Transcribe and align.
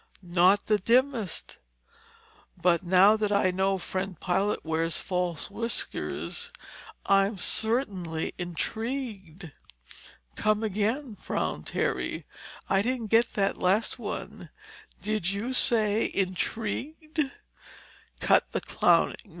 "Not 0.23 0.65
the 0.65 0.79
dimmest. 0.79 1.57
But 2.59 2.81
now 2.81 3.15
that 3.15 3.31
I 3.31 3.51
know 3.51 3.77
friend 3.77 4.19
pilot 4.19 4.65
wears 4.65 4.97
false 4.97 5.51
whiskers, 5.51 6.51
I'm 7.05 7.37
certainly 7.37 8.33
intrigued." 8.39 9.51
"Come 10.35 10.63
again," 10.63 11.17
frowned 11.17 11.67
Terry. 11.67 12.25
"I 12.67 12.81
didn't 12.81 13.11
get 13.11 13.33
that 13.33 13.57
last 13.59 13.99
one. 13.99 14.49
Did 14.99 15.29
you 15.29 15.53
say 15.53 16.05
intrigued?" 16.05 17.19
"Cut 18.19 18.53
the 18.53 18.61
clowning. 18.61 19.29